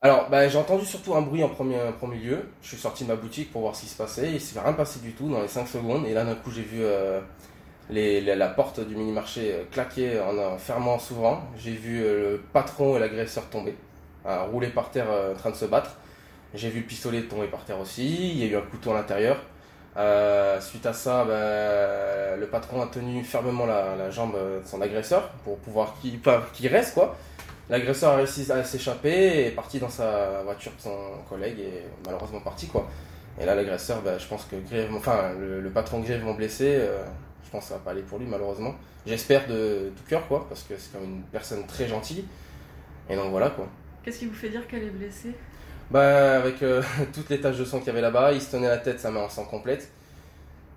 Alors, 0.00 0.30
bah, 0.30 0.48
j'ai 0.48 0.58
entendu 0.58 0.86
surtout 0.86 1.16
un 1.16 1.22
bruit 1.22 1.42
en 1.42 1.48
premier, 1.48 1.80
en 1.80 1.92
premier 1.92 2.18
lieu. 2.18 2.48
Je 2.62 2.68
suis 2.68 2.76
sorti 2.76 3.02
de 3.02 3.08
ma 3.08 3.16
boutique 3.16 3.50
pour 3.50 3.62
voir 3.62 3.74
ce 3.74 3.80
qui 3.80 3.88
se 3.88 3.96
passait. 3.96 4.30
Il 4.30 4.40
s'est 4.40 4.60
rien 4.60 4.72
passé 4.72 5.00
du 5.00 5.10
tout 5.12 5.28
dans 5.28 5.42
les 5.42 5.48
5 5.48 5.66
secondes. 5.66 6.06
Et 6.06 6.14
là, 6.14 6.24
d'un 6.24 6.36
coup, 6.36 6.52
j'ai 6.52 6.62
vu 6.62 6.82
euh, 6.82 7.20
la, 7.90 8.48
porte 8.48 8.78
du 8.78 8.94
mini-marché 8.94 9.52
euh, 9.52 9.64
claquer 9.72 10.20
en, 10.20 10.56
fermant, 10.56 10.94
en 10.94 10.98
s'ouvrant. 11.00 11.42
J'ai 11.58 11.72
vu 11.72 12.00
euh, 12.04 12.32
le 12.34 12.38
patron 12.52 12.96
et 12.96 13.00
l'agresseur 13.00 13.46
tomber, 13.50 13.74
rouler 14.24 14.68
par 14.68 14.92
terre 14.92 15.08
en 15.32 15.34
train 15.36 15.50
de 15.50 15.56
se 15.56 15.64
battre. 15.64 15.96
J'ai 16.54 16.70
vu 16.70 16.80
le 16.80 16.86
pistolet 16.86 17.22
tomber 17.22 17.48
par 17.48 17.64
terre 17.64 17.80
aussi. 17.80 18.30
Il 18.30 18.38
y 18.38 18.44
a 18.44 18.46
eu 18.46 18.56
un 18.56 18.62
couteau 18.62 18.92
à 18.92 18.94
l'intérieur. 18.94 19.38
Suite 20.60 20.86
à 20.86 20.92
ça, 20.92 21.24
bah, 21.24 22.36
le 22.36 22.46
patron 22.46 22.82
a 22.82 22.86
tenu 22.86 23.24
fermement 23.24 23.66
la, 23.66 23.96
la 23.96 24.10
jambe 24.10 24.34
de 24.36 24.64
son 24.64 24.80
agresseur 24.80 25.28
pour 25.42 25.58
pouvoir 25.58 25.96
qu'il 26.00 26.68
reste 26.68 26.94
quoi. 26.94 27.16
L'agresseur 27.70 28.12
a 28.12 28.16
réussi 28.16 28.50
à 28.50 28.64
s'échapper 28.64 29.10
et 29.10 29.46
est 29.48 29.50
parti 29.50 29.78
dans 29.78 29.90
sa 29.90 30.42
voiture 30.42 30.72
de 30.76 30.80
son 30.80 30.96
collègue 31.28 31.58
et 31.60 31.82
malheureusement 32.06 32.40
parti 32.40 32.66
quoi. 32.66 32.88
Et 33.40 33.44
là 33.44 33.54
l'agresseur, 33.54 34.00
bah, 34.02 34.18
je 34.18 34.26
pense 34.26 34.44
que 34.46 34.56
grièvement, 34.56 34.98
enfin 34.98 35.32
le, 35.38 35.60
le 35.60 35.70
patron 35.70 36.00
grièvement 36.00 36.34
blessé, 36.34 36.76
euh, 36.80 37.04
je 37.44 37.50
pense 37.50 37.64
que 37.64 37.68
ça 37.68 37.74
va 37.74 37.80
pas 37.80 37.90
aller 37.90 38.02
pour 38.02 38.18
lui 38.18 38.26
malheureusement. 38.26 38.74
J'espère 39.06 39.46
de 39.46 39.92
tout 39.96 40.02
cœur 40.08 40.26
quoi, 40.28 40.46
parce 40.48 40.62
que 40.62 40.74
c'est 40.78 40.92
quand 40.92 41.00
même 41.00 41.16
une 41.16 41.22
personne 41.24 41.66
très 41.66 41.86
gentille. 41.86 42.24
Et 43.10 43.16
donc 43.16 43.30
voilà 43.30 43.50
quoi. 43.50 43.68
Qu'est-ce 44.02 44.20
qui 44.20 44.26
vous 44.26 44.34
fait 44.34 44.48
dire 44.48 44.66
qu'elle 44.66 44.84
est 44.84 44.90
blessée? 44.90 45.34
Bah 45.90 46.36
avec 46.38 46.62
euh, 46.62 46.82
toutes 47.12 47.28
les 47.28 47.40
taches 47.40 47.58
de 47.58 47.64
sang 47.66 47.78
qu'il 47.78 47.88
y 47.88 47.90
avait 47.90 48.00
là-bas, 48.00 48.32
il 48.32 48.40
se 48.40 48.50
tenait 48.50 48.68
la 48.68 48.78
tête, 48.78 48.98
sa 48.98 49.10
main 49.10 49.20
en 49.20 49.28
sang 49.28 49.44
complète. 49.44 49.90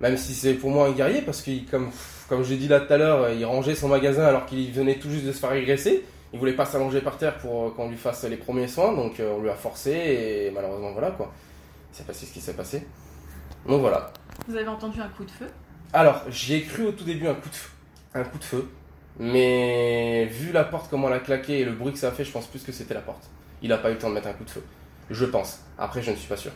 Même 0.00 0.16
si 0.16 0.32
c'est 0.32 0.54
pour 0.54 0.70
moi 0.70 0.88
un 0.88 0.92
guerrier, 0.92 1.22
parce 1.22 1.42
que 1.42 1.50
comme, 1.70 1.90
comme 2.28 2.44
je 2.44 2.50
l'ai 2.50 2.56
dit 2.56 2.68
là 2.68 2.80
tout 2.80 2.92
à 2.92 2.96
l'heure, 2.96 3.30
il 3.30 3.44
rangeait 3.44 3.74
son 3.74 3.88
magasin 3.88 4.24
alors 4.24 4.46
qu'il 4.46 4.72
venait 4.72 4.94
tout 4.94 5.10
juste 5.10 5.26
de 5.26 5.32
se 5.32 5.38
faire 5.40 5.50
agresser. 5.50 6.04
Il 6.32 6.38
voulait 6.38 6.52
pas 6.52 6.66
s'allonger 6.66 7.00
par 7.00 7.16
terre 7.16 7.38
pour 7.38 7.74
qu'on 7.74 7.88
lui 7.88 7.96
fasse 7.96 8.24
les 8.24 8.36
premiers 8.36 8.68
soins, 8.68 8.94
donc 8.94 9.18
euh, 9.18 9.34
on 9.36 9.42
lui 9.42 9.48
a 9.48 9.54
forcé 9.54 9.90
et 9.92 10.50
malheureusement 10.50 10.92
voilà 10.92 11.10
quoi. 11.12 11.32
C'est 11.92 12.06
passé 12.06 12.26
ce 12.26 12.32
qui 12.32 12.40
s'est 12.40 12.54
passé. 12.54 12.86
Donc 13.66 13.80
voilà. 13.80 14.12
Vous 14.46 14.56
avez 14.56 14.68
entendu 14.68 15.00
un 15.00 15.08
coup 15.08 15.24
de 15.24 15.30
feu? 15.30 15.46
Alors, 15.92 16.22
j'y 16.28 16.54
ai 16.54 16.62
cru 16.62 16.86
au 16.86 16.92
tout 16.92 17.04
début 17.04 17.26
un 17.26 17.34
coup 17.34 17.48
de 17.48 17.54
feu. 17.54 17.70
Un 18.14 18.24
coup 18.24 18.38
de 18.38 18.44
feu. 18.44 18.68
Mais 19.18 20.26
vu 20.26 20.52
la 20.52 20.64
porte, 20.64 20.88
comment 20.90 21.08
elle 21.08 21.14
a 21.14 21.20
claqué 21.20 21.60
et 21.60 21.64
le 21.64 21.72
bruit 21.72 21.92
que 21.92 21.98
ça 21.98 22.08
a 22.08 22.12
fait, 22.12 22.24
je 22.24 22.30
pense 22.30 22.46
plus 22.46 22.62
que 22.62 22.72
c'était 22.72 22.94
la 22.94 23.00
porte. 23.00 23.24
Il 23.62 23.72
a 23.72 23.78
pas 23.78 23.90
eu 23.90 23.94
le 23.94 23.98
temps 23.98 24.10
de 24.10 24.14
mettre 24.14 24.28
un 24.28 24.34
coup 24.34 24.44
de 24.44 24.50
feu. 24.50 24.62
Je 25.10 25.24
pense. 25.24 25.60
Après, 25.78 26.02
je 26.02 26.10
ne 26.10 26.16
suis 26.16 26.28
pas 26.28 26.36
sûr. 26.36 26.52